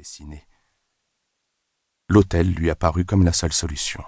dessinées. 0.00 0.46
L'hôtel 2.08 2.54
lui 2.54 2.70
apparut 2.70 3.04
comme 3.04 3.22
la 3.22 3.34
seule 3.34 3.52
solution. 3.52 4.02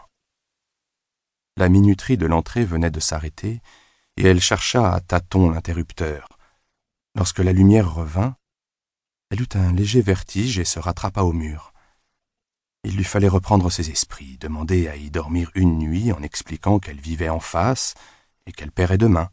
La 1.58 1.68
minuterie 1.68 2.16
de 2.16 2.24
l'entrée 2.24 2.64
venait 2.64 2.90
de 2.90 2.98
s'arrêter, 2.98 3.60
et 4.16 4.24
elle 4.24 4.40
chercha 4.40 4.94
à 4.94 5.00
tâtons 5.00 5.50
l'interrupteur. 5.50 6.28
Lorsque 7.14 7.40
la 7.40 7.52
lumière 7.52 7.92
revint, 7.92 8.36
elle 9.30 9.42
eut 9.42 9.54
un 9.54 9.72
léger 9.72 10.00
vertige 10.00 10.58
et 10.58 10.64
se 10.64 10.78
rattrapa 10.78 11.20
au 11.20 11.34
mur. 11.34 11.74
Il 12.84 12.96
lui 12.96 13.04
fallait 13.04 13.28
reprendre 13.28 13.70
ses 13.70 13.90
esprits, 13.90 14.38
demander 14.38 14.88
à 14.88 14.96
y 14.96 15.10
dormir 15.10 15.50
une 15.54 15.78
nuit 15.78 16.10
en 16.10 16.22
expliquant 16.22 16.78
qu'elle 16.78 17.00
vivait 17.00 17.28
en 17.28 17.40
face 17.40 17.92
et 18.46 18.52
qu'elle 18.52 18.72
paierait 18.72 18.98
demain. 18.98 19.28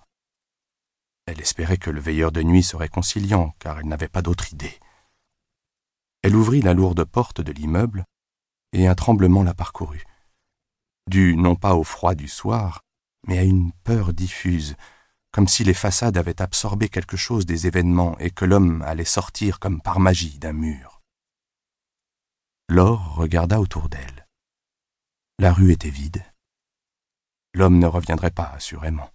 Elle 1.26 1.40
espérait 1.40 1.78
que 1.78 1.90
le 1.90 2.02
veilleur 2.02 2.34
de 2.34 2.44
nuit 2.44 2.64
serait 2.64 2.90
conciliant, 2.90 3.56
car 3.60 3.80
elle 3.80 3.88
n'avait 3.88 4.10
pas 4.10 4.22
d'autre 4.22 4.52
idée. 4.52 4.78
Elle 6.22 6.36
ouvrit 6.36 6.62
la 6.62 6.74
lourde 6.74 7.04
porte 7.06 7.42
de 7.42 7.52
l'immeuble, 7.52 8.06
et 8.74 8.88
un 8.88 8.96
tremblement 8.96 9.44
la 9.44 9.54
parcourut, 9.54 10.04
dû 11.08 11.36
non 11.36 11.56
pas 11.56 11.76
au 11.76 11.84
froid 11.84 12.16
du 12.16 12.28
soir, 12.28 12.82
mais 13.28 13.38
à 13.38 13.44
une 13.44 13.72
peur 13.84 14.14
diffuse, 14.14 14.76
comme 15.32 15.48
si 15.48 15.64
les 15.64 15.74
façades 15.74 16.18
avaient 16.18 16.42
absorbé 16.42 16.90
quelque 16.90 17.18
chose 17.18 17.46
des 17.46 17.68
événements 17.68 18.18
et 18.20 18.32
que 18.32 18.46
l'homme 18.46 18.82
allait 18.82 19.06
sortir 19.06 19.60
comme 19.60 19.82
par 19.82 20.00
magie 20.00 20.40
d'un 20.40 20.54
mur. 20.54 21.02
Laure 22.68 23.16
regarda 23.16 23.60
autour 23.60 23.90
d'elle. 23.90 24.28
La 25.40 25.54
rue 25.54 25.72
était 25.72 25.90
vide. 25.90 26.24
L'homme 27.54 27.80
ne 27.80 27.88
reviendrait 27.88 28.32
pas, 28.32 28.52
assurément 28.56 29.10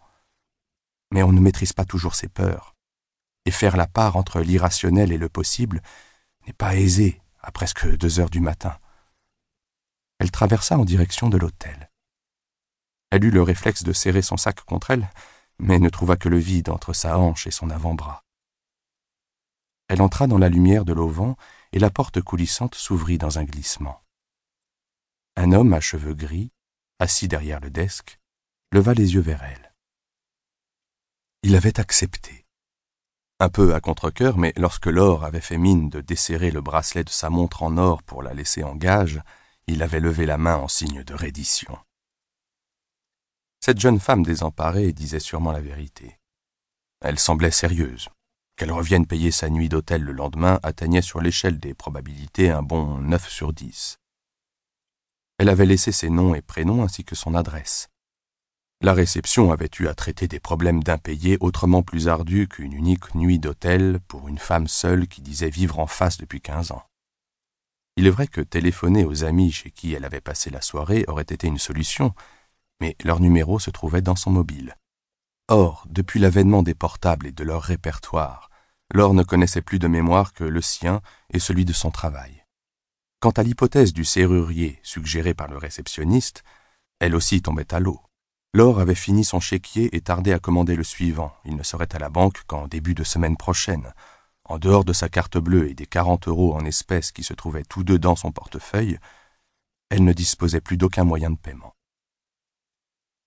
mais 1.15 1.23
on 1.23 1.33
ne 1.33 1.41
maîtrise 1.41 1.73
pas 1.73 1.85
toujours 1.85 2.17
ses 2.17 2.29
peurs. 2.29 2.75
Et 3.47 3.53
faire 3.53 3.77
la 3.77 3.87
part 3.87 4.17
entre 4.17 4.41
l'irrationnel 4.41 5.13
et 5.13 5.17
le 5.17 5.29
possible 5.29 5.81
n'est 6.47 6.53
pas 6.53 6.77
aisé 6.77 7.21
à 7.41 7.53
presque 7.53 7.87
deux 7.97 8.21
heures 8.21 8.31
du 8.31 8.41
matin. 8.41 8.79
Elle 10.19 10.31
traversa 10.31 10.79
en 10.79 10.85
direction 10.85 11.29
de 11.29 11.37
l'hôtel. 11.37 11.91
Elle 13.11 13.25
eut 13.25 13.31
le 13.31 13.43
réflexe 13.43 13.83
de 13.83 13.93
serrer 13.93 14.23
son 14.23 14.37
sac 14.37 14.61
contre 14.63 14.91
elle, 14.91 15.11
mais 15.59 15.79
ne 15.79 15.89
trouva 15.89 16.17
que 16.17 16.29
le 16.29 16.39
vide 16.39 16.69
entre 16.69 16.93
sa 16.93 17.19
hanche 17.19 17.47
et 17.47 17.51
son 17.51 17.71
avant-bras. 17.71 18.25
Elle 19.89 20.03
entra 20.03 20.27
dans 20.27 20.39
la 20.39 20.49
lumière 20.49 20.85
de 20.85 20.93
l'auvent 20.93 21.35
et 21.73 21.79
la 21.79 21.91
porte 21.91 22.21
coulissante 22.21 22.75
s'ouvrit 22.75 23.19
dans 23.19 23.39
un 23.39 23.45
glissement. 23.45 24.03
Un 25.37 25.53
homme 25.53 25.73
à 25.73 25.81
cheveux 25.81 26.15
gris, 26.15 26.53
assis 26.99 27.29
derrière 27.29 27.61
le 27.61 27.71
desk, 27.71 28.19
leva 28.73 28.95
les 28.95 29.15
yeux 29.15 29.21
vers 29.21 29.43
elle. 29.43 29.75
Il 31.43 31.55
avait 31.57 31.79
accepté. 31.79 32.44
Un 33.41 33.49
peu 33.49 33.75
à 33.75 33.81
contre-cœur, 33.81 34.39
mais 34.39 34.53
lorsque 34.57 34.87
Laure 34.87 35.25
avait 35.25 35.41
fait 35.41 35.59
mine 35.59 35.91
de 35.91 36.01
desserrer 36.01 36.51
le 36.51 36.61
bracelet 36.61 37.03
de 37.05 37.11
sa 37.11 37.31
montre 37.31 37.63
en 37.63 37.77
or 37.79 38.03
pour 38.03 38.23
la 38.23 38.33
laisser 38.33 38.63
en 38.63 38.77
gage, 38.77 39.21
il 39.67 39.83
avait 39.83 40.01
levé 40.01 40.25
la 40.25 40.39
main 40.39 40.57
en 40.57 40.69
signe 40.69 41.03
de 41.03 41.15
reddition. 41.15 41.77
Cette 43.61 43.81
jeune 43.81 43.99
femme 43.99 44.23
désemparée 44.23 44.93
disait 44.93 45.21
sûrement 45.21 45.51
la 45.51 45.61
vérité. 45.61 46.21
Elle 47.01 47.19
semblait 47.19 47.51
sérieuse. 47.51 48.09
Qu'elle 48.57 48.73
revienne 48.73 49.07
payer 49.07 49.33
sa 49.33 49.51
nuit 49.51 49.69
d'hôtel 49.69 50.03
le 50.03 50.13
lendemain 50.13 50.61
atteignait 50.63 51.03
sur 51.03 51.21
l'échelle 51.21 51.59
des 51.59 51.75
probabilités 51.75 52.51
un 52.51 52.63
bon 52.63 52.99
neuf 52.99 53.29
sur 53.29 53.53
dix. 53.53 53.99
Elle 55.39 55.49
avait 55.49 55.67
laissé 55.67 55.91
ses 55.91 56.09
noms 56.09 56.37
et 56.37 56.43
prénoms 56.43 56.85
ainsi 56.85 57.05
que 57.05 57.17
son 57.17 57.35
adresse. 57.35 57.89
La 58.85 58.93
réception 58.93 59.51
avait 59.51 59.71
eu 59.81 59.87
à 59.87 59.95
traiter 59.95 60.29
des 60.29 60.41
problèmes 60.41 60.83
d'impayés 60.83 61.39
autrement 61.41 61.83
plus 61.83 62.07
ardus 62.07 62.49
qu'une 62.49 62.75
unique 62.75 63.15
nuit 63.15 63.39
d'hôtel 63.39 63.99
pour 64.09 64.29
une 64.29 64.37
femme 64.37 64.69
seule 64.69 65.09
qui 65.09 65.23
disait 65.23 65.49
vivre 65.49 65.79
en 65.79 65.87
face 65.87 66.19
depuis 66.19 66.43
quinze 66.43 66.71
ans. 66.71 66.83
Il 67.97 68.07
est 68.07 68.11
vrai 68.11 68.27
que 68.27 68.43
téléphoner 68.43 69.07
aux 69.07 69.25
amis 69.25 69.53
chez 69.53 69.71
qui 69.71 69.95
elle 69.95 70.05
avait 70.05 70.21
passé 70.21 70.51
la 70.51 70.61
soirée 70.61 71.07
aurait 71.09 71.23
été 71.23 71.47
une 71.47 71.57
solution, 71.57 72.15
mais 72.79 72.95
leur 73.03 73.21
numéro 73.21 73.59
se 73.59 73.71
trouvait 73.71 74.03
dans 74.03 74.17
son 74.17 74.31
mobile. 74.31 74.77
Or, 75.49 75.87
depuis 75.89 76.21
l'avènement 76.21 76.63
des 76.63 76.75
portables 76.75 77.27
et 77.27 77.33
de 77.33 77.43
leur 77.43 77.63
répertoire, 77.63 78.51
Laure 78.93 79.15
ne 79.15 79.23
connaissait 79.23 79.63
plus 79.63 79.79
de 79.79 79.89
mémoire 79.89 80.35
que 80.35 80.45
le 80.45 80.61
sien 80.61 81.01
et 81.33 81.39
celui 81.39 81.65
de 81.65 81.73
son 81.73 81.91
travail. 81.91 82.45
Quant 83.21 83.31
à 83.31 83.45
l'hypothèse 83.45 83.95
du 83.95 84.05
serrurier 84.05 84.79
suggérée 84.83 85.33
par 85.33 85.49
le 85.49 85.57
réceptionniste, 85.57 86.45
elle 87.01 87.15
aussi 87.15 87.41
tombait 87.41 87.73
à 87.73 87.81
l'eau. 87.81 88.03
Laure 88.55 88.79
avait 88.79 88.95
fini 88.95 89.25
son 89.25 89.41
chéquier 89.41 89.97
et 89.97 90.01
tardait 90.01 90.33
à 90.33 90.39
commander 90.39 90.77
le 90.77 90.85
suivant. 90.85 91.35
Il 91.45 91.57
ne 91.57 91.65
serait 91.65 91.93
à 91.93 91.99
la 91.99 92.09
banque 92.09 92.45
qu'en 92.47 92.69
début 92.69 92.95
de 92.95 93.03
semaine 93.03 93.37
prochaine. 93.37 93.93
En 94.45 94.59
dehors 94.59 94.85
de 94.85 94.93
sa 94.93 95.09
carte 95.09 95.39
bleue 95.39 95.69
et 95.69 95.75
des 95.75 95.87
quarante 95.87 96.29
euros 96.29 96.55
en 96.55 96.65
espèces 96.65 97.11
qui 97.11 97.25
se 97.25 97.35
trouvaient 97.35 97.65
tous 97.65 97.83
deux 97.83 97.99
dans 97.99 98.15
son 98.15 98.31
portefeuille, 98.31 99.01
elle 99.91 100.05
ne 100.05 100.13
disposait 100.13 100.61
plus 100.61 100.77
d'aucun 100.77 101.03
moyen 101.03 101.31
de 101.31 101.37
paiement. 101.37 101.75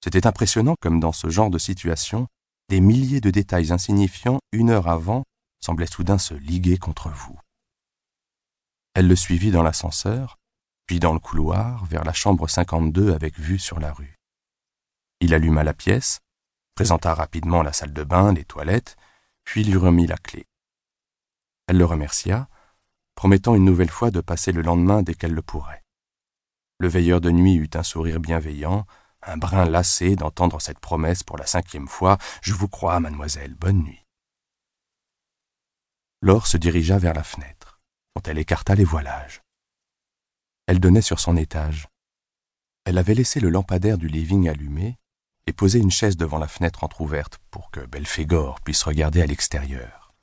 C'était 0.01 0.27
impressionnant 0.27 0.75
comme 0.79 1.01
dans 1.01 1.11
ce 1.11 1.29
genre 1.29 1.49
de 1.49 1.57
situation, 1.57 2.27
des 2.69 2.79
milliers 2.79 3.19
de 3.19 3.29
détails 3.29 3.73
insignifiants, 3.73 4.39
une 4.53 4.69
heure 4.69 4.87
avant, 4.87 5.23
semblaient 5.59 5.87
soudain 5.87 6.19
se 6.19 6.35
liguer 6.35 6.77
contre 6.77 7.09
vous. 7.09 7.37
Elle 8.93 9.09
le 9.09 9.15
suivit 9.17 9.51
dans 9.51 9.63
l'ascenseur, 9.63 10.37
puis 10.85 11.01
dans 11.01 11.11
le 11.11 11.19
couloir, 11.19 11.83
vers 11.83 12.05
la 12.05 12.13
chambre 12.13 12.47
52 12.47 13.11
avec 13.11 13.37
vue 13.37 13.59
sur 13.59 13.81
la 13.81 13.91
rue. 13.91 14.16
Il 15.19 15.33
alluma 15.33 15.63
la 15.63 15.73
pièce, 15.73 16.19
présenta 16.75 17.13
rapidement 17.13 17.63
la 17.63 17.73
salle 17.73 17.93
de 17.93 18.03
bain, 18.03 18.33
les 18.33 18.45
toilettes, 18.45 18.97
puis 19.43 19.63
lui 19.63 19.77
remit 19.77 20.07
la 20.07 20.17
clé. 20.17 20.45
Elle 21.67 21.77
le 21.77 21.85
remercia, 21.85 22.47
promettant 23.15 23.55
une 23.55 23.65
nouvelle 23.65 23.89
fois 23.89 24.11
de 24.11 24.21
passer 24.21 24.51
le 24.51 24.61
lendemain 24.61 25.01
dès 25.01 25.15
qu'elle 25.15 25.33
le 25.33 25.41
pourrait. 25.41 25.83
Le 26.79 26.87
veilleur 26.87 27.19
de 27.19 27.31
nuit 27.31 27.55
eut 27.55 27.69
un 27.73 27.83
sourire 27.83 28.19
bienveillant, 28.19 28.85
un 29.23 29.37
brin 29.37 29.65
lassé 29.65 30.15
d'entendre 30.15 30.61
cette 30.61 30.79
promesse 30.79 31.23
pour 31.23 31.37
la 31.37 31.47
cinquième 31.47 31.87
fois. 31.87 32.17
Je 32.41 32.53
vous 32.53 32.67
crois, 32.67 32.99
mademoiselle, 32.99 33.55
bonne 33.55 33.81
nuit. 33.83 34.05
Laure 36.21 36.47
se 36.47 36.57
dirigea 36.57 36.99
vers 36.99 37.13
la 37.13 37.23
fenêtre, 37.23 37.81
dont 38.15 38.21
elle 38.23 38.37
écarta 38.37 38.75
les 38.75 38.83
voilages. 38.83 39.41
Elle 40.67 40.79
donnait 40.79 41.01
sur 41.01 41.19
son 41.19 41.35
étage. 41.37 41.87
Elle 42.85 42.97
avait 42.97 43.15
laissé 43.15 43.39
le 43.39 43.49
lampadaire 43.49 43.97
du 43.97 44.07
living 44.07 44.47
allumé, 44.47 44.97
et 45.47 45.53
posait 45.53 45.79
une 45.79 45.91
chaise 45.91 46.17
devant 46.17 46.37
la 46.37 46.47
fenêtre 46.47 46.83
entr'ouverte 46.83 47.39
pour 47.49 47.71
que 47.71 47.79
Belphégor 47.79 48.61
puisse 48.61 48.83
regarder 48.83 49.21
à 49.21 49.25
l'extérieur. 49.25 50.13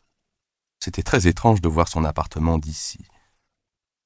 C'était 0.79 1.03
très 1.03 1.27
étrange 1.27 1.61
de 1.61 1.69
voir 1.69 1.89
son 1.89 2.05
appartement 2.05 2.59
d'ici. 2.59 3.05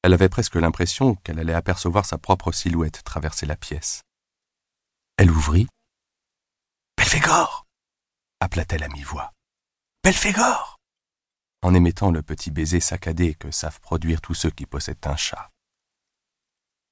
Elle 0.02 0.14
avait 0.14 0.28
presque 0.28 0.54
l'impression 0.54 1.16
qu'elle 1.16 1.40
allait 1.40 1.54
apercevoir 1.54 2.06
sa 2.06 2.18
propre 2.18 2.52
silhouette 2.52 3.02
traverser 3.04 3.46
la 3.46 3.56
pièce. 3.56 4.02
Elle 5.16 5.30
ouvrit. 5.30 5.66
Belphégor 6.96 7.66
appela-t-elle 8.40 8.84
à 8.84 8.88
mi-voix. 8.88 9.32
Belphégor 10.04 10.78
en 11.62 11.74
émettant 11.74 12.10
le 12.10 12.22
petit 12.22 12.50
baiser 12.50 12.80
saccadé 12.80 13.34
que 13.34 13.50
savent 13.50 13.80
produire 13.80 14.20
tous 14.20 14.34
ceux 14.34 14.50
qui 14.50 14.66
possèdent 14.66 15.06
un 15.06 15.16
chat. 15.16 15.50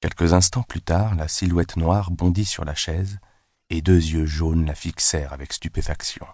Quelques 0.01 0.33
instants 0.33 0.63
plus 0.63 0.81
tard, 0.81 1.15
la 1.15 1.27
silhouette 1.27 1.77
noire 1.77 2.11
bondit 2.11 2.45
sur 2.45 2.65
la 2.65 2.75
chaise 2.75 3.19
et 3.69 3.81
deux 3.81 3.97
yeux 3.97 4.25
jaunes 4.25 4.65
la 4.65 4.75
fixèrent 4.75 5.33
avec 5.33 5.53
stupéfaction. 5.53 6.27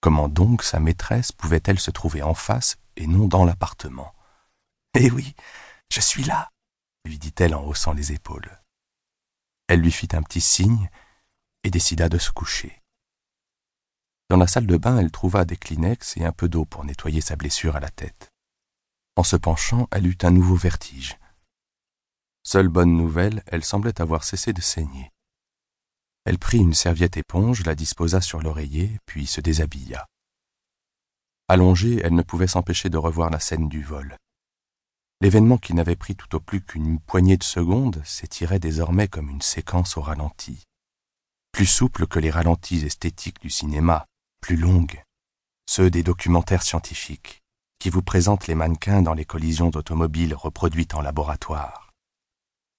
Comment 0.00 0.28
donc 0.28 0.62
sa 0.62 0.80
maîtresse 0.80 1.32
pouvait-elle 1.32 1.80
se 1.80 1.90
trouver 1.90 2.22
en 2.22 2.34
face 2.34 2.76
et 2.96 3.06
non 3.06 3.26
dans 3.26 3.44
l'appartement? 3.44 4.14
Eh 4.94 5.10
oui, 5.10 5.34
je 5.90 6.00
suis 6.00 6.24
là, 6.24 6.50
lui 7.04 7.18
dit-elle 7.18 7.54
en 7.54 7.64
haussant 7.64 7.92
les 7.92 8.12
épaules. 8.12 8.62
Elle 9.68 9.80
lui 9.80 9.92
fit 9.92 10.08
un 10.12 10.22
petit 10.22 10.40
signe 10.40 10.88
et 11.64 11.70
décida 11.70 12.08
de 12.08 12.18
se 12.18 12.30
coucher. 12.30 12.82
Dans 14.28 14.36
la 14.36 14.46
salle 14.46 14.66
de 14.66 14.76
bain, 14.76 14.98
elle 14.98 15.10
trouva 15.10 15.44
des 15.44 15.56
Kleenex 15.56 16.16
et 16.16 16.24
un 16.24 16.32
peu 16.32 16.48
d'eau 16.48 16.64
pour 16.64 16.84
nettoyer 16.84 17.20
sa 17.20 17.36
blessure 17.36 17.76
à 17.76 17.80
la 17.80 17.90
tête. 17.90 18.32
En 19.16 19.22
se 19.22 19.36
penchant, 19.36 19.88
elle 19.92 20.06
eut 20.06 20.18
un 20.22 20.30
nouveau 20.30 20.56
vertige. 20.56 21.16
Seule 22.42 22.68
bonne 22.68 22.96
nouvelle, 22.96 23.42
elle 23.46 23.64
semblait 23.64 24.00
avoir 24.00 24.24
cessé 24.24 24.52
de 24.52 24.60
saigner. 24.60 25.10
Elle 26.26 26.38
prit 26.40 26.58
une 26.58 26.74
serviette 26.74 27.16
éponge, 27.16 27.64
la 27.64 27.76
disposa 27.76 28.20
sur 28.20 28.42
l'oreiller, 28.42 28.98
puis 29.06 29.28
se 29.28 29.40
déshabilla. 29.40 30.08
Allongée, 31.46 32.00
elle 32.02 32.16
ne 32.16 32.22
pouvait 32.22 32.48
s'empêcher 32.48 32.90
de 32.90 32.98
revoir 32.98 33.30
la 33.30 33.38
scène 33.38 33.68
du 33.68 33.84
vol. 33.84 34.16
L'événement 35.20 35.56
qui 35.56 35.72
n'avait 35.72 35.94
pris 35.94 36.16
tout 36.16 36.34
au 36.34 36.40
plus 36.40 36.60
qu'une 36.60 36.98
poignée 36.98 37.36
de 37.36 37.44
secondes 37.44 38.02
s'étirait 38.04 38.58
désormais 38.58 39.06
comme 39.06 39.30
une 39.30 39.40
séquence 39.40 39.96
au 39.96 40.02
ralenti. 40.02 40.64
Plus 41.52 41.66
souple 41.66 42.08
que 42.08 42.18
les 42.18 42.32
ralentis 42.32 42.84
esthétiques 42.84 43.40
du 43.40 43.48
cinéma, 43.48 44.06
plus 44.40 44.56
longue, 44.56 45.00
ceux 45.70 45.90
des 45.90 46.02
documentaires 46.02 46.64
scientifiques, 46.64 47.40
qui 47.78 47.88
vous 47.88 48.02
présentent 48.02 48.48
les 48.48 48.56
mannequins 48.56 49.00
dans 49.00 49.14
les 49.14 49.24
collisions 49.24 49.70
d'automobiles 49.70 50.34
reproduites 50.34 50.94
en 50.94 51.02
laboratoire. 51.02 51.85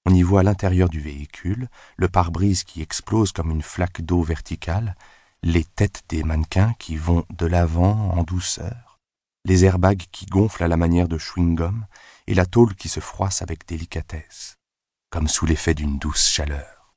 On 0.10 0.14
y 0.14 0.22
voit 0.22 0.42
l'intérieur 0.42 0.88
du 0.88 1.02
véhicule, 1.02 1.68
le 1.98 2.08
pare-brise 2.08 2.64
qui 2.64 2.82
explose 2.82 3.34
comme 3.34 3.52
une 3.52 3.62
flaque 3.62 4.02
d'eau 4.02 4.24
verticale, 4.24 4.96
les 5.44 5.66
têtes 5.66 6.04
des 6.08 6.24
mannequins 6.24 6.74
qui 6.80 6.96
vont 6.96 7.26
de 7.30 7.46
l'avant 7.46 8.12
en 8.12 8.24
douceur, 8.24 9.02
les 9.44 9.66
airbags 9.66 10.06
qui 10.14 10.26
gonflent 10.26 10.64
à 10.64 10.70
la 10.70 10.78
manière 10.78 11.10
de 11.10 11.18
chewing-gum, 11.18 11.86
et 12.26 12.36
la 12.36 12.46
tôle 12.46 12.74
qui 12.76 12.88
se 12.88 13.02
froisse 13.02 13.42
avec 13.42 13.68
délicatesse, 13.68 14.56
comme 15.10 15.28
sous 15.28 15.46
l'effet 15.46 15.74
d'une 15.74 16.00
douce 16.00 16.30
chaleur. 16.30 16.96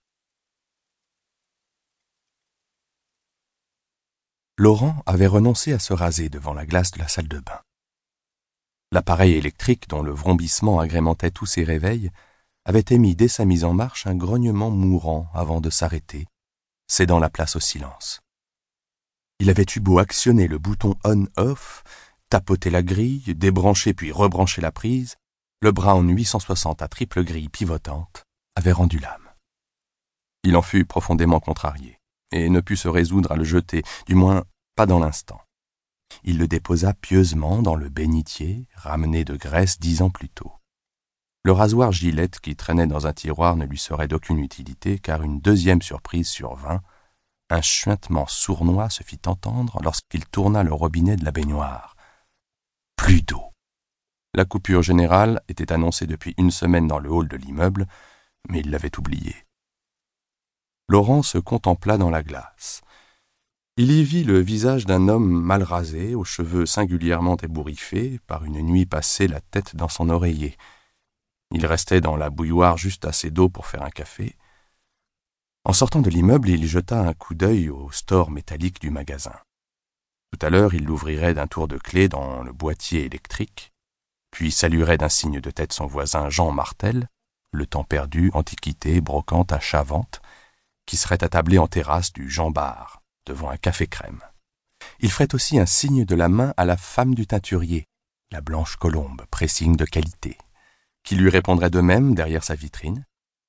Laurent 4.57 5.03
avait 5.07 5.27
renoncé 5.27 5.73
à 5.73 5.81
se 5.81 5.93
raser 5.93 6.29
devant 6.29 6.55
la 6.55 6.65
glace 6.65 6.93
de 6.93 7.01
la 7.01 7.09
salle 7.09 7.27
de 7.27 7.41
bain. 7.41 7.61
L'appareil 8.93 9.33
électrique 9.33 9.89
dont 9.89 10.03
le 10.03 10.13
vrombissement 10.13 10.79
agrémentait 10.79 11.33
tous 11.33 11.47
ses 11.47 11.65
réveils 11.65 12.13
avait 12.71 12.95
émis 12.95 13.17
dès 13.17 13.27
sa 13.27 13.45
mise 13.45 13.65
en 13.65 13.73
marche 13.73 14.07
un 14.07 14.15
grognement 14.15 14.71
mourant 14.71 15.29
avant 15.35 15.61
de 15.61 15.71
s'arrêter, 15.71 16.29
cédant 16.87 17.19
la 17.19 17.29
place 17.29 17.57
au 17.57 17.61
silence. 17.61 18.21
Il 19.41 19.51
avait 19.51 19.67
eu 19.75 19.81
beau 19.81 19.99
actionner 19.99 20.47
le 20.47 20.59
bouton 20.59 20.95
on-off, 21.03 21.83
tapoter 22.29 22.71
la 22.71 22.85
grille, 22.85 23.35
débrancher 23.35 23.93
puis 23.93 24.13
rebrancher 24.13 24.61
la 24.61 24.71
prise, 24.71 25.17
le 25.61 25.73
Brown 25.73 26.09
860 26.09 26.81
à 26.81 26.87
triple 26.87 27.25
grille 27.25 27.49
pivotante 27.49 28.23
avait 28.55 28.71
rendu 28.71 29.01
l'âme. 29.01 29.31
Il 30.45 30.57
en 30.57 30.63
fut 30.63 30.85
profondément 30.85 31.41
contrarié, 31.41 31.99
et 32.31 32.49
ne 32.51 32.61
put 32.61 32.77
se 32.77 32.87
résoudre 32.87 33.33
à 33.33 33.37
le 33.37 33.43
jeter, 33.43 33.83
du 34.07 34.15
moins 34.15 34.45
pas 34.77 34.87
dans 34.87 35.01
l'instant. 35.01 35.41
Il 36.23 36.39
le 36.39 36.47
déposa 36.47 36.95
pieusement 36.95 37.63
dans 37.63 37.75
le 37.75 37.89
bénitier, 37.89 38.69
ramené 38.77 39.25
de 39.25 39.35
Grèce 39.35 39.81
dix 39.81 40.03
ans 40.03 40.11
plus 40.11 40.29
tôt. 40.29 40.53
Le 41.43 41.53
rasoir 41.53 41.91
Gillette 41.91 42.41
qui 42.41 42.55
traînait 42.55 42.87
dans 42.87 43.07
un 43.07 43.15
tiroir 43.15 43.57
ne 43.57 43.65
lui 43.65 43.79
serait 43.79 44.09
d'aucune 44.09 44.41
utilité, 44.41 44.99
car 44.99 45.23
une 45.23 45.41
deuxième 45.41 45.81
surprise 45.81 46.29
survint, 46.29 46.83
un 47.49 47.63
chuintement 47.63 48.27
sournois 48.27 48.91
se 48.91 49.03
fit 49.03 49.21
entendre 49.27 49.81
lorsqu'il 49.83 50.27
tourna 50.27 50.63
le 50.63 50.73
robinet 50.73 51.17
de 51.17 51.25
la 51.25 51.33
baignoire. 51.33 51.97
Plus 52.97 53.23
d'eau. 53.23 53.43
La 54.35 54.45
coupure 54.45 54.83
générale 54.83 55.41
était 55.49 55.73
annoncée 55.73 56.07
depuis 56.07 56.35
une 56.37 56.51
semaine 56.51 56.87
dans 56.87 56.99
le 56.99 57.11
hall 57.11 57.27
de 57.27 57.37
l'immeuble, 57.37 57.87
mais 58.49 58.61
il 58.61 58.71
l'avait 58.71 58.97
oublié. 58.99 59.35
Laurent 60.89 61.23
se 61.23 61.39
contempla 61.39 61.97
dans 61.97 62.11
la 62.11 62.23
glace. 62.23 62.83
Il 63.77 63.91
y 63.91 64.05
vit 64.05 64.25
le 64.25 64.39
visage 64.41 64.85
d'un 64.85 65.09
homme 65.09 65.29
mal 65.29 65.63
rasé, 65.63 66.15
aux 66.15 66.25
cheveux 66.25 66.67
singulièrement 66.67 67.37
ébouriffés, 67.39 68.21
par 68.27 68.45
une 68.45 68.61
nuit 68.61 68.87
passée 68.87 69.27
la 69.27 69.41
tête 69.41 69.75
dans 69.75 69.89
son 69.89 70.11
oreiller. 70.11 70.57
Il 71.53 71.67
restait 71.67 72.01
dans 72.01 72.17
la 72.17 72.31
bouilloire 72.31 72.79
juste 72.79 73.05
assez 73.05 73.31
d'eau 73.31 73.49
pour 73.49 73.67
faire 73.67 73.83
un 73.83 73.91
café. 73.91 74.37
En 75.65 75.73
sortant 75.73 76.01
de 76.01 76.11
l'immeuble, 76.11 76.49
il 76.49 76.67
jeta 76.67 77.01
un 77.01 77.13
coup 77.13 77.35
d'œil 77.35 77.69
au 77.69 77.91
store 77.91 78.31
métallique 78.31 78.81
du 78.81 78.91
magasin. 78.91 79.35
Tout 80.33 80.47
à 80.47 80.51
l'heure, 80.51 80.75
il 80.75 80.85
l'ouvrirait 80.85 81.35
d'un 81.35 81.49
tour 81.49 81.67
de 81.67 81.77
clé 81.77 82.09
dans 82.09 82.43
le 82.43 82.53
boîtier 82.53 83.05
électrique, 83.05 83.73
puis 84.31 84.53
saluerait 84.53 84.99
d'un 84.99 85.09
signe 85.09 85.41
de 85.41 85.51
tête 85.51 85.73
son 85.73 85.87
voisin 85.87 86.31
Jean 86.31 86.53
Martel, 86.53 87.09
le 87.53 87.67
temps 87.67 87.85
perdu, 87.85 88.31
antiquité, 88.33 89.01
brocante, 89.01 89.53
achat-vente, 89.53 90.23
qui 90.87 90.97
serait 90.97 91.23
attablé 91.25 91.59
en 91.59 91.67
terrasse 91.67 92.13
du 92.13 92.31
Jean 92.31 92.51
Bar, 92.51 93.03
devant 93.27 93.51
un 93.51 93.57
café 93.57 93.89
crème. 93.89 94.23
Il 95.01 95.11
ferait 95.11 95.35
aussi 95.35 95.59
un 95.59 95.67
signe 95.67 96.05
de 96.05 96.15
la 96.15 96.29
main 96.29 96.55
à 96.57 96.65
la 96.65 96.77
femme 96.77 97.15
du 97.15 97.27
teinturier, 97.27 97.87
la 98.31 98.41
blanche 98.41 98.77
colombe, 98.77 99.23
pressing 99.31 99.77
de 99.77 99.85
qualité, 99.85 100.39
qui 101.03 101.17
lui 101.17 101.31
répondrait 101.31 101.71
de 101.71 101.81
même 101.81 102.15
derrière 102.15 102.45
sa 102.45 102.55
vitrine, 102.55 103.05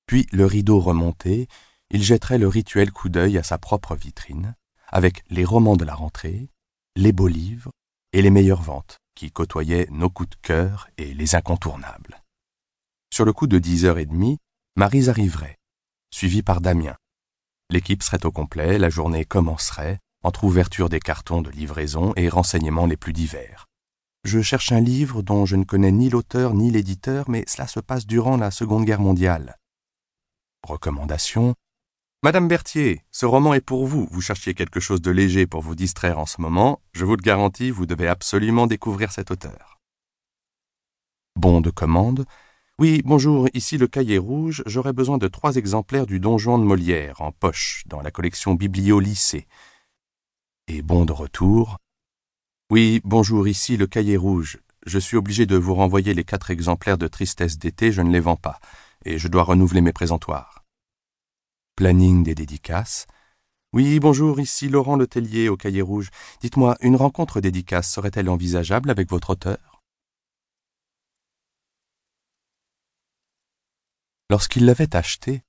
puis 0.05 0.27
le 0.31 0.45
rideau 0.45 0.79
remonté, 0.79 1.47
il 1.89 2.03
jetterait 2.03 2.37
le 2.37 2.47
rituel 2.47 2.91
coup 2.91 3.09
d'œil 3.09 3.37
à 3.37 3.43
sa 3.43 3.57
propre 3.57 3.95
vitrine, 3.95 4.55
avec 4.87 5.23
les 5.29 5.45
romans 5.45 5.77
de 5.77 5.85
la 5.85 5.95
rentrée, 5.95 6.49
les 6.95 7.11
beaux 7.11 7.27
livres 7.27 7.71
et 8.13 8.21
les 8.21 8.29
meilleures 8.29 8.61
ventes 8.61 8.99
qui 9.15 9.31
côtoyaient 9.31 9.87
nos 9.91 10.09
coups 10.09 10.29
de 10.29 10.35
cœur 10.41 10.89
et 10.97 11.13
les 11.13 11.35
incontournables. 11.35 12.23
Sur 13.13 13.25
le 13.25 13.33
coup 13.33 13.47
de 13.47 13.59
dix 13.59 13.85
heures 13.85 13.99
et 13.99 14.05
demie, 14.05 14.37
Marise 14.75 15.09
arriverait, 15.09 15.59
suivie 16.11 16.43
par 16.43 16.61
Damien. 16.61 16.95
L'équipe 17.69 18.03
serait 18.03 18.25
au 18.25 18.31
complet, 18.31 18.77
la 18.77 18.89
journée 18.89 19.25
commencerait, 19.25 19.99
entre 20.23 20.43
ouverture 20.43 20.89
des 20.89 20.99
cartons 20.99 21.41
de 21.41 21.49
livraison 21.49 22.13
et 22.15 22.29
renseignements 22.29 22.85
les 22.85 22.97
plus 22.97 23.13
divers. 23.13 23.67
Je 24.23 24.41
cherche 24.41 24.71
un 24.71 24.79
livre 24.79 25.23
dont 25.23 25.45
je 25.45 25.55
ne 25.55 25.63
connais 25.63 25.91
ni 25.91 26.09
l'auteur 26.09 26.53
ni 26.53 26.69
l'éditeur, 26.69 27.29
mais 27.29 27.43
cela 27.47 27.67
se 27.67 27.79
passe 27.79 28.05
durant 28.05 28.37
la 28.37 28.51
Seconde 28.51 28.85
Guerre 28.85 29.01
mondiale. 29.01 29.57
Recommandation 30.63 31.55
Madame 32.23 32.47
Berthier, 32.47 33.03
ce 33.09 33.25
roman 33.25 33.55
est 33.55 33.65
pour 33.65 33.87
vous. 33.87 34.07
Vous 34.11 34.21
cherchiez 34.21 34.53
quelque 34.53 34.79
chose 34.79 35.01
de 35.01 35.09
léger 35.09 35.47
pour 35.47 35.61
vous 35.61 35.73
distraire 35.73 36.19
en 36.19 36.27
ce 36.27 36.39
moment. 36.39 36.79
Je 36.93 37.03
vous 37.03 37.15
le 37.15 37.23
garantis, 37.23 37.71
vous 37.71 37.87
devez 37.87 38.07
absolument 38.07 38.67
découvrir 38.67 39.11
cet 39.11 39.31
auteur. 39.31 39.79
Bon 41.35 41.61
de 41.61 41.71
commande. 41.71 42.25
Oui, 42.77 43.01
bonjour, 43.03 43.47
ici 43.55 43.79
le 43.79 43.87
cahier 43.87 44.19
rouge. 44.19 44.61
J'aurais 44.67 44.93
besoin 44.93 45.17
de 45.17 45.27
trois 45.27 45.55
exemplaires 45.55 46.05
du 46.05 46.19
Donjon 46.19 46.59
de 46.59 46.63
Molière 46.63 47.21
en 47.21 47.31
poche 47.31 47.83
dans 47.87 48.01
la 48.01 48.11
collection 48.11 48.53
Biblio 48.53 48.99
Lycée. 48.99 49.47
Et 50.67 50.83
bon 50.83 51.05
de 51.05 51.11
retour. 51.11 51.79
Oui, 52.71 53.01
bonjour, 53.03 53.49
ici 53.49 53.75
le 53.75 53.85
cahier 53.85 54.15
rouge. 54.15 54.57
Je 54.85 54.97
suis 54.97 55.17
obligé 55.17 55.45
de 55.45 55.57
vous 55.57 55.75
renvoyer 55.75 56.13
les 56.13 56.23
quatre 56.23 56.51
exemplaires 56.51 56.97
de 56.97 57.09
Tristesse 57.09 57.57
d'été, 57.57 57.91
je 57.91 58.01
ne 58.01 58.09
les 58.09 58.21
vends 58.21 58.37
pas, 58.37 58.61
et 59.03 59.17
je 59.17 59.27
dois 59.27 59.43
renouveler 59.43 59.81
mes 59.81 59.91
présentoirs. 59.91 60.63
Planning 61.75 62.23
des 62.23 62.33
dédicaces. 62.33 63.07
Oui, 63.73 63.99
bonjour, 63.99 64.39
ici 64.39 64.69
Laurent 64.69 64.95
Letellier 64.95 65.49
au 65.49 65.57
Cahier 65.57 65.81
Rouge. 65.81 66.11
Dites-moi, 66.39 66.77
une 66.79 66.95
rencontre 66.95 67.41
dédicace 67.41 67.91
serait-elle 67.91 68.29
envisageable 68.29 68.89
avec 68.89 69.09
votre 69.09 69.31
auteur? 69.31 69.81
Lorsqu'il 74.29 74.63
l'avait 74.63 74.95
acheté, 74.95 75.43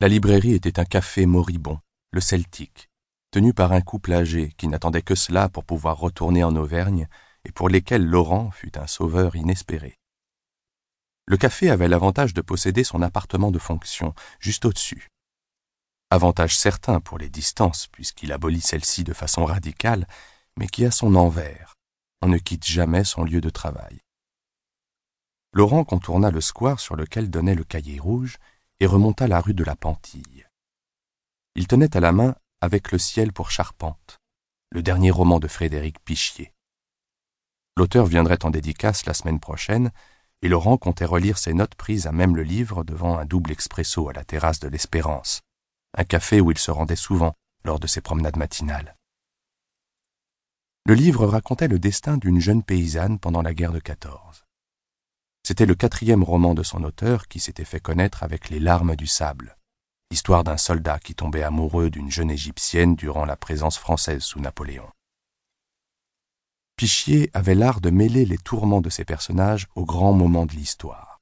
la 0.00 0.08
librairie 0.08 0.54
était 0.54 0.80
un 0.80 0.86
café 0.86 1.24
moribond, 1.24 1.78
le 2.10 2.20
Celtique, 2.20 2.90
tenu 3.30 3.52
par 3.52 3.72
un 3.72 3.80
couple 3.80 4.12
âgé 4.12 4.52
qui 4.56 4.68
n'attendait 4.68 5.02
que 5.02 5.14
cela 5.14 5.48
pour 5.48 5.64
pouvoir 5.64 5.98
retourner 5.98 6.44
en 6.44 6.56
Auvergne 6.56 7.08
et 7.44 7.52
pour 7.52 7.68
lesquels 7.68 8.04
Laurent 8.04 8.50
fut 8.50 8.78
un 8.78 8.86
sauveur 8.86 9.36
inespéré. 9.36 9.98
Le 11.26 11.36
café 11.36 11.70
avait 11.70 11.88
l'avantage 11.88 12.34
de 12.34 12.40
posséder 12.40 12.84
son 12.84 13.02
appartement 13.02 13.50
de 13.50 13.58
fonction, 13.58 14.14
juste 14.40 14.64
au-dessus 14.64 15.08
avantage 16.10 16.56
certain 16.56 17.00
pour 17.00 17.18
les 17.18 17.28
distances 17.28 17.86
puisqu'il 17.88 18.32
abolit 18.32 18.60
celle-ci 18.60 19.04
de 19.04 19.12
façon 19.12 19.44
radicale, 19.44 20.06
mais 20.56 20.66
qui 20.66 20.84
a 20.84 20.90
son 20.90 21.14
envers. 21.14 21.74
On 22.22 22.28
ne 22.28 22.38
quitte 22.38 22.66
jamais 22.66 23.04
son 23.04 23.24
lieu 23.24 23.40
de 23.40 23.50
travail. 23.50 23.98
Laurent 25.52 25.84
contourna 25.84 26.30
le 26.30 26.40
square 26.40 26.80
sur 26.80 26.96
lequel 26.96 27.30
donnait 27.30 27.54
le 27.54 27.64
cahier 27.64 27.98
rouge 27.98 28.38
et 28.80 28.86
remonta 28.86 29.26
la 29.26 29.40
rue 29.40 29.54
de 29.54 29.64
la 29.64 29.76
Pantille. 29.76 30.46
Il 31.54 31.66
tenait 31.66 31.96
à 31.96 32.00
la 32.00 32.12
main 32.12 32.34
Avec 32.66 32.90
le 32.90 32.98
ciel 32.98 33.32
pour 33.32 33.52
charpente, 33.52 34.18
le 34.72 34.82
dernier 34.82 35.12
roman 35.12 35.38
de 35.38 35.46
Frédéric 35.46 36.00
Pichier. 36.00 36.52
L'auteur 37.76 38.06
viendrait 38.06 38.44
en 38.44 38.50
dédicace 38.50 39.06
la 39.06 39.14
semaine 39.14 39.38
prochaine, 39.38 39.92
et 40.42 40.48
Laurent 40.48 40.76
comptait 40.76 41.04
relire 41.04 41.38
ses 41.38 41.54
notes 41.54 41.76
prises 41.76 42.08
à 42.08 42.10
même 42.10 42.34
le 42.34 42.42
livre 42.42 42.82
devant 42.82 43.18
un 43.18 43.24
double 43.24 43.52
expresso 43.52 44.08
à 44.08 44.12
la 44.12 44.24
terrasse 44.24 44.58
de 44.58 44.66
l'Espérance, 44.66 45.42
un 45.96 46.02
café 46.02 46.40
où 46.40 46.50
il 46.50 46.58
se 46.58 46.72
rendait 46.72 46.96
souvent 46.96 47.34
lors 47.62 47.78
de 47.78 47.86
ses 47.86 48.00
promenades 48.00 48.36
matinales. 48.36 48.96
Le 50.86 50.94
livre 50.94 51.24
racontait 51.24 51.68
le 51.68 51.78
destin 51.78 52.16
d'une 52.16 52.40
jeune 52.40 52.64
paysanne 52.64 53.20
pendant 53.20 53.42
la 53.42 53.54
guerre 53.54 53.70
de 53.70 53.78
14. 53.78 54.44
C'était 55.44 55.66
le 55.66 55.76
quatrième 55.76 56.24
roman 56.24 56.52
de 56.52 56.64
son 56.64 56.82
auteur 56.82 57.28
qui 57.28 57.38
s'était 57.38 57.64
fait 57.64 57.78
connaître 57.78 58.24
avec 58.24 58.50
Les 58.50 58.58
larmes 58.58 58.96
du 58.96 59.06
sable, 59.06 59.56
histoire 60.10 60.44
d'un 60.44 60.56
soldat 60.56 60.98
qui 60.98 61.14
tombait 61.14 61.42
amoureux 61.42 61.90
d'une 61.90 62.10
jeune 62.10 62.30
égyptienne 62.30 62.94
durant 62.94 63.24
la 63.24 63.36
présence 63.36 63.78
française 63.78 64.22
sous 64.22 64.40
Napoléon. 64.40 64.88
Pichier 66.76 67.30
avait 67.32 67.54
l'art 67.54 67.80
de 67.80 67.90
mêler 67.90 68.24
les 68.24 68.38
tourments 68.38 68.82
de 68.82 68.90
ses 68.90 69.04
personnages 69.04 69.66
aux 69.74 69.84
grands 69.84 70.12
moments 70.12 70.46
de 70.46 70.52
l'histoire. 70.52 71.20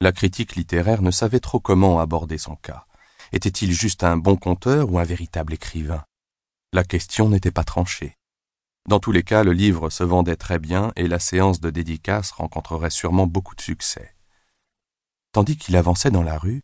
La 0.00 0.10
critique 0.10 0.56
littéraire 0.56 1.02
ne 1.02 1.10
savait 1.10 1.38
trop 1.38 1.60
comment 1.60 2.00
aborder 2.00 2.38
son 2.38 2.56
cas. 2.56 2.86
Était-il 3.32 3.72
juste 3.72 4.02
un 4.02 4.16
bon 4.16 4.36
conteur 4.36 4.90
ou 4.90 4.98
un 4.98 5.04
véritable 5.04 5.52
écrivain? 5.54 6.04
La 6.72 6.82
question 6.82 7.28
n'était 7.28 7.50
pas 7.50 7.64
tranchée. 7.64 8.16
Dans 8.88 8.98
tous 8.98 9.12
les 9.12 9.22
cas, 9.22 9.44
le 9.44 9.52
livre 9.52 9.90
se 9.90 10.02
vendait 10.02 10.36
très 10.36 10.58
bien 10.58 10.92
et 10.96 11.06
la 11.06 11.20
séance 11.20 11.60
de 11.60 11.70
dédicace 11.70 12.32
rencontrerait 12.32 12.90
sûrement 12.90 13.26
beaucoup 13.26 13.54
de 13.54 13.60
succès. 13.60 14.16
Tandis 15.30 15.56
qu'il 15.56 15.76
avançait 15.76 16.10
dans 16.10 16.22
la 16.22 16.36
rue, 16.36 16.62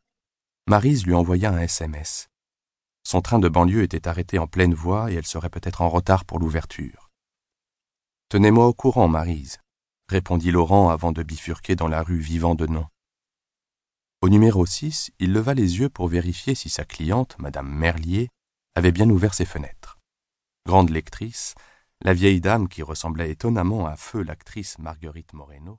Marise 0.69 1.07
lui 1.07 1.15
envoya 1.15 1.51
un 1.51 1.61
SMS. 1.61 2.29
Son 3.03 3.23
train 3.23 3.39
de 3.39 3.49
banlieue 3.49 3.85
était 3.85 4.07
arrêté 4.07 4.39
en 4.39 4.47
pleine 4.47 4.75
voie 4.75 5.11
et 5.11 5.15
elle 5.15 5.25
serait 5.25 5.49
peut-être 5.49 5.81
en 5.81 5.89
retard 5.89 6.27
pour 6.27 6.39
l'ouverture. 6.39 7.11
Tenez-moi 8.29 8.67
au 8.67 8.75
courant, 8.75 9.09
Marise, 9.09 9.57
répondit 10.11 10.51
Laurent 10.51 10.91
avant 10.91 11.11
de 11.11 11.23
bifurquer 11.23 11.75
dans 11.75 11.89
la 11.89 12.03
rue 12.03 12.19
vivant 12.19 12.55
de 12.55 12.67
nom. 12.67 12.87
Au 14.21 14.29
numéro 14.29 14.67
6, 14.67 15.11
il 15.21 15.33
leva 15.33 15.55
les 15.55 15.79
yeux 15.79 15.89
pour 15.89 16.07
vérifier 16.07 16.55
si 16.55 16.69
sa 16.69 16.85
cliente, 16.85 17.39
Madame 17.39 17.71
Merlier, 17.71 18.29
avait 18.75 18.93
bien 18.93 19.09
ouvert 19.09 19.33
ses 19.33 19.47
fenêtres. 19.47 19.99
Grande 20.67 20.91
lectrice, 20.91 21.55
la 22.03 22.13
vieille 22.13 22.43
dame 22.43 22.69
qui 22.69 22.83
ressemblait 22.83 23.31
étonnamment 23.31 23.87
à 23.87 23.97
feu 23.97 24.23
l'actrice 24.23 24.79
Marguerite 24.79 25.33
Moreno 25.33 25.79